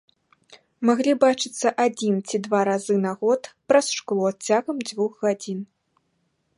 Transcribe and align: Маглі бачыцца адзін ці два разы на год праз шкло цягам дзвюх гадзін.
Маглі 0.89 1.13
бачыцца 1.23 1.67
адзін 1.85 2.15
ці 2.27 2.41
два 2.49 2.63
разы 2.71 2.95
на 3.05 3.11
год 3.23 3.41
праз 3.73 3.85
шкло 4.01 4.29
цягам 4.45 4.77
дзвюх 4.89 5.11
гадзін. 5.27 5.59